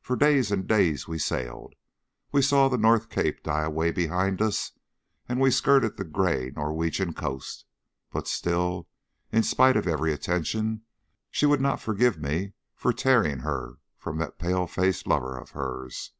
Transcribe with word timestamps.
For 0.00 0.14
days 0.14 0.52
and 0.52 0.64
days 0.64 1.08
we 1.08 1.18
sailed. 1.18 1.74
We 2.30 2.40
saw 2.40 2.68
the 2.68 2.78
North 2.78 3.08
Cape 3.10 3.42
die 3.42 3.64
away 3.64 3.90
behind 3.90 4.40
us, 4.40 4.70
and 5.28 5.40
we 5.40 5.50
skirted 5.50 5.96
the 5.96 6.04
grey 6.04 6.52
Norwegian 6.54 7.12
coast, 7.14 7.64
but 8.12 8.28
still, 8.28 8.86
in 9.32 9.42
spite 9.42 9.76
of 9.76 9.88
every 9.88 10.12
attention, 10.12 10.82
she 11.32 11.46
would 11.46 11.60
not 11.60 11.80
forgive 11.80 12.16
me 12.16 12.52
for 12.76 12.92
tearing 12.92 13.40
her 13.40 13.78
from 13.98 14.18
that 14.18 14.38
pale 14.38 14.68
faced 14.68 15.04
lover 15.08 15.36
of 15.36 15.50
hers. 15.50 16.12